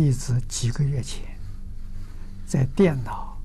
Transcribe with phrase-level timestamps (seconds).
[0.00, 1.24] 弟子几个月前
[2.46, 3.36] 在电脑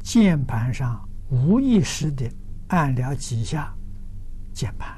[0.00, 2.30] 键盘上无意识的
[2.68, 3.74] 按了几下
[4.54, 4.96] 键盘，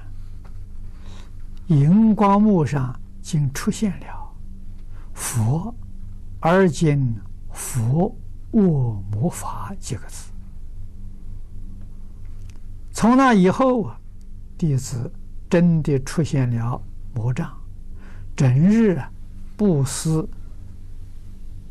[1.68, 4.30] 荧光幕上竟出现了
[5.14, 5.74] “佛
[6.38, 7.18] 而今
[7.50, 8.14] 佛
[8.50, 10.30] 握魔法”几个字。
[12.92, 13.98] 从那以后啊，
[14.58, 15.10] 弟子
[15.48, 16.78] 真的出现了
[17.14, 17.50] 魔障，
[18.36, 19.00] 整日
[19.56, 20.28] 不思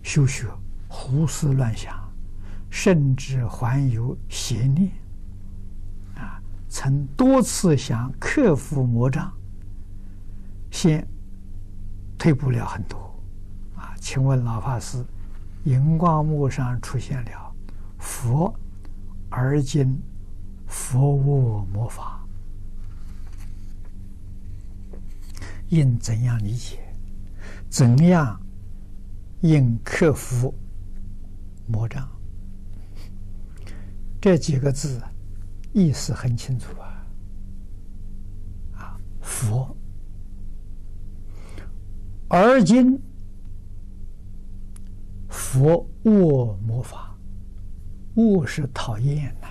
[0.01, 0.47] 修学，
[0.87, 1.93] 胡思乱想，
[2.69, 4.91] 甚至还有邪念。
[6.15, 9.31] 啊，曾多次想克服魔障，
[10.71, 11.07] 现
[12.17, 12.97] 退步了很多。
[13.75, 15.03] 啊，请问老法师，
[15.63, 17.55] 荧光幕上出现了
[17.99, 18.53] “佛
[19.29, 19.97] 而今”。
[20.65, 22.25] 佛握魔法，
[25.69, 26.92] 应怎样理解？
[27.73, 28.39] 怎样
[29.41, 30.53] 应克服
[31.65, 32.07] 魔障？
[34.21, 35.01] 这几个字
[35.73, 37.03] 意思很清楚啊！
[38.77, 39.75] 啊，佛，
[42.27, 42.95] 而今
[45.27, 47.17] 佛恶魔法，
[48.13, 49.47] 恶是讨厌呐。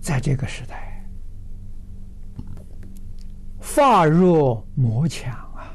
[0.00, 0.87] 在这个时代，
[3.74, 5.70] 法若魔强啊！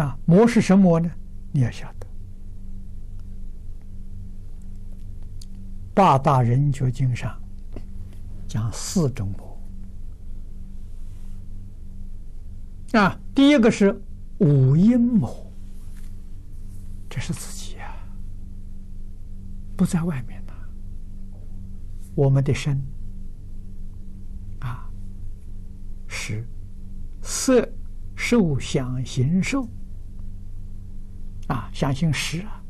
[0.00, 1.10] 啊，魔是什么魔呢？
[1.52, 2.06] 你要晓得，
[5.92, 7.36] 《八大人觉经》上
[8.46, 9.60] 讲四种魔
[13.00, 13.20] 啊。
[13.34, 14.00] 第一个是
[14.38, 15.52] 五阴魔，
[17.10, 17.94] 这是自己呀，
[19.76, 20.52] 不在外面呐。
[22.14, 22.80] 我们的身
[27.24, 27.66] 色
[28.14, 29.66] 受想行受
[31.48, 32.62] 啊，想行识啊，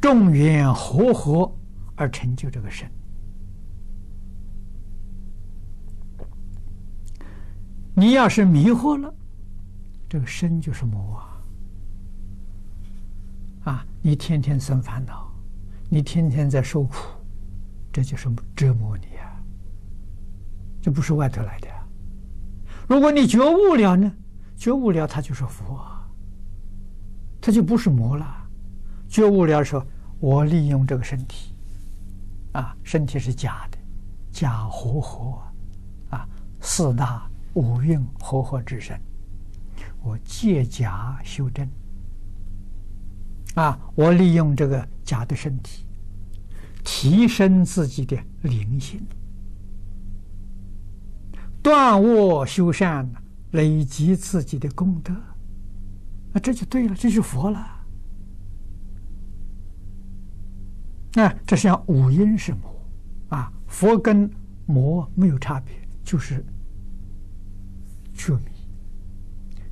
[0.00, 1.52] 众缘和合
[1.96, 2.88] 而成就这个身。
[7.92, 9.12] 你要是迷惑了，
[10.08, 11.16] 这个身就是魔
[13.64, 13.72] 啊！
[13.72, 15.30] 啊，你天天生烦恼，
[15.88, 16.94] 你天天在受苦。
[17.92, 19.42] 这就是折磨你、啊，
[20.80, 21.68] 这不是外头来的。
[22.90, 24.12] 如果你觉悟了呢？
[24.56, 25.80] 觉悟了，他就是佛，
[27.40, 28.26] 他就不是魔了。
[29.08, 29.86] 觉悟了说，
[30.18, 31.54] 我利用这个身体，
[32.50, 33.78] 啊，身体是假的，
[34.32, 35.40] 假活活，
[36.10, 36.28] 啊，
[36.60, 39.00] 四大五蕴和合之身，
[40.02, 41.70] 我借假修真，
[43.54, 45.86] 啊，我利用这个假的身体。
[46.82, 49.00] 提升自己的灵性，
[51.62, 53.08] 断恶修善，
[53.52, 55.14] 累积自己的功德，
[56.32, 57.58] 那这就对了，这是佛了。
[61.14, 62.88] 啊，这像五阴是魔，
[63.28, 64.30] 啊，佛跟
[64.66, 66.44] 魔没有差别，就是
[68.14, 68.50] 觉迷。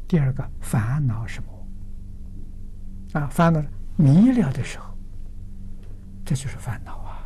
[0.06, 3.62] 第二个烦恼是魔，啊，烦恼
[3.96, 4.86] 迷了的时候。
[6.24, 7.24] 这就是烦恼啊！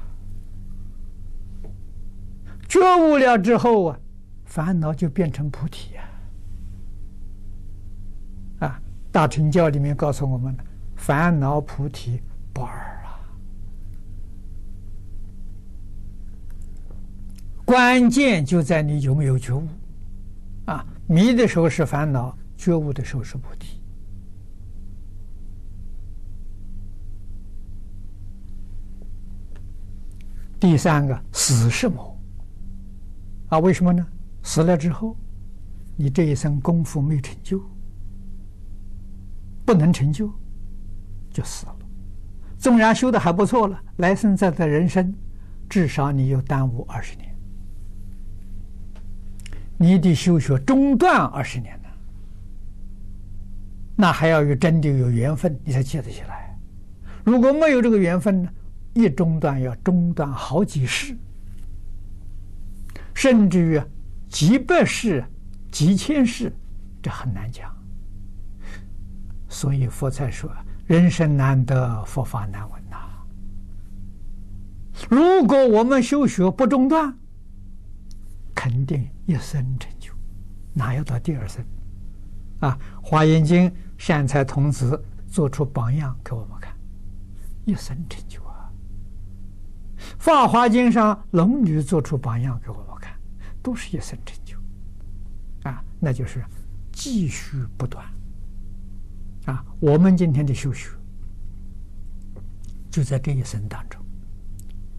[2.68, 3.98] 觉悟了之后啊，
[4.52, 6.02] 烦恼就变成菩提呀！
[8.58, 10.54] 啊，《大乘教》里面告诉我们
[10.94, 12.20] 烦恼菩提
[12.52, 13.16] 不二啊。
[17.64, 19.66] 关键就在你有没有觉悟
[20.66, 20.84] 啊！
[21.06, 23.80] 迷的时候是烦恼，觉悟的时候是菩提。
[30.60, 32.14] 第三个死是魔
[33.48, 33.58] 啊？
[33.58, 34.06] 为什么呢？
[34.42, 35.16] 死了之后，
[35.96, 37.60] 你这一生功夫没成就，
[39.64, 40.30] 不能成就，
[41.30, 41.76] 就死了。
[42.58, 45.12] 纵然修的还不错了，来生再的人生，
[45.68, 47.34] 至少你又耽误二十年，
[49.76, 51.90] 你的修学中断二十年了，
[53.96, 56.56] 那还要有真的有缘分，你才接得起来。
[57.24, 58.50] 如果没有这个缘分呢？
[58.94, 61.16] 一中断要中断好几世，
[63.14, 63.80] 甚至于
[64.32, 65.22] 几百世、
[65.70, 66.50] 几千世，
[67.02, 67.70] 这很难讲。
[69.46, 70.50] 所以佛才说
[70.88, 72.96] ：“人生难得，佛法难闻呐。”
[75.10, 77.14] 如果我们修学不中断，
[78.54, 80.10] 肯定一生成就，
[80.72, 81.62] 哪有到第二生？
[82.60, 83.68] 啊，《华严经》
[83.98, 84.98] 善财童子
[85.28, 86.74] 做出榜样给我们看，
[87.66, 88.72] 一生成就啊。
[90.18, 92.86] 《法华经》上龙女做出榜样给我们，
[93.62, 94.56] 都是一生成就，
[95.62, 96.44] 啊，那就是
[96.90, 98.04] 继续不断，
[99.46, 100.90] 啊，我们今天的修学
[102.90, 104.04] 就在这一生当中，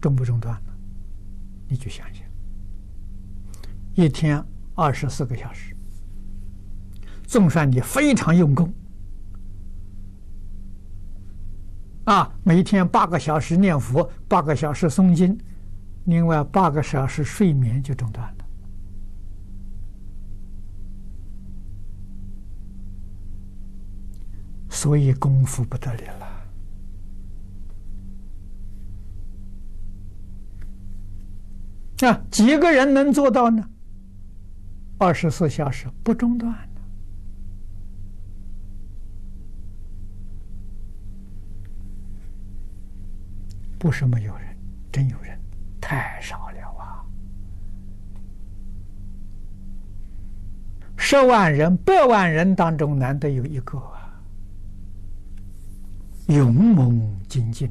[0.00, 0.74] 中不中断了？
[1.68, 2.24] 你就想想，
[3.94, 4.42] 一天
[4.74, 5.76] 二十四个小时，
[7.26, 8.72] 纵算你非常用功，
[12.04, 15.38] 啊，每天八个小时念佛，八个小时诵经，
[16.04, 18.43] 另外八个小时睡眠就中断了。
[24.84, 26.26] 所以功夫不得了了
[32.06, 32.20] 啊！
[32.30, 33.66] 几个人能做到呢？
[34.98, 36.82] 二十四小时不中断的，
[43.78, 44.54] 不是没有人，
[44.92, 45.40] 真有人，
[45.80, 47.00] 太少了啊！
[50.98, 53.82] 十万人、百万人当中，难得有一个。
[56.28, 57.70] 勇猛精进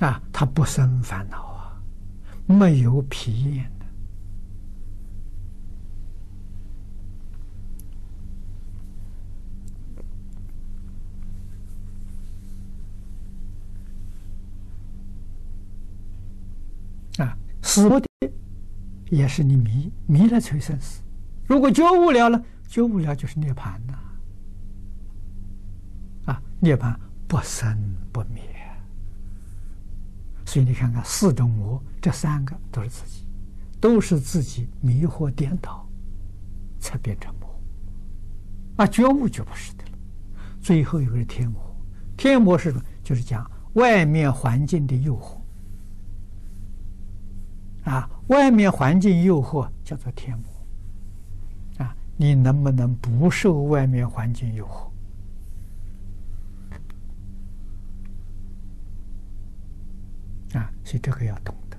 [0.00, 1.82] 呐，啊，他不生烦恼啊，
[2.46, 3.70] 没有疲厌
[17.16, 18.02] 的，啊，死的
[19.08, 21.00] 也是你迷迷了才生死，
[21.46, 22.44] 如果觉悟了了。
[22.74, 23.94] 觉悟了就是涅槃呐，
[26.24, 26.92] 啊，涅槃
[27.28, 27.78] 不生
[28.12, 28.42] 不灭，
[30.44, 33.24] 所以你看看四种魔，这三个都是自己，
[33.80, 35.88] 都是自己迷惑颠倒，
[36.80, 37.48] 才变成魔。
[38.78, 39.90] 啊，觉悟就不是的了。
[40.60, 41.62] 最后一个是天魔，
[42.16, 42.82] 天魔是什么？
[43.04, 45.38] 就是讲外面环境的诱惑，
[47.88, 50.53] 啊，外面环境诱惑叫做天魔。
[52.16, 54.88] 你能不能不受外面环境诱惑？
[60.58, 61.76] 啊，所以这个要懂得。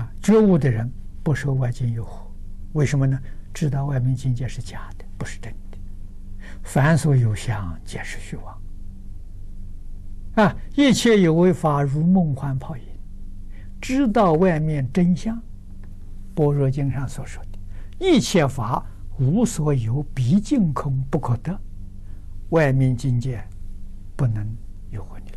[0.00, 0.90] 啊，觉悟的人
[1.22, 2.26] 不受外境诱惑，
[2.72, 3.18] 为什么呢？
[3.54, 5.78] 知道外面境界是假的，不是真的。
[6.62, 8.60] 凡所有相，皆是虚妄。
[10.34, 12.82] 啊，一切有为法，如梦幻泡影。
[13.80, 15.36] 知道外面真相，
[16.34, 17.58] 《般若经》上所说的
[17.98, 18.84] 一切法。
[19.18, 21.58] 无所有，毕竟空，不可得。
[22.50, 23.42] 外面境界
[24.14, 24.46] 不能
[24.90, 25.30] 诱惑你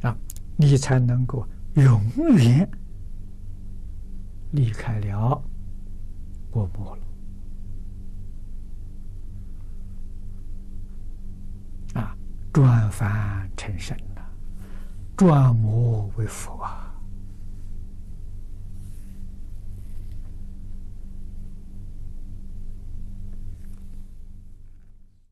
[0.00, 0.16] 了啊！
[0.56, 2.02] 你才能够永
[2.36, 2.68] 远
[4.50, 5.42] 离开了
[6.50, 6.94] 我魔
[11.94, 12.14] 了啊！
[12.52, 14.22] 转凡成圣了，
[15.16, 16.83] 转魔为佛啊！